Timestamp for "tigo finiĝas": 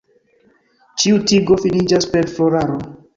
1.31-2.09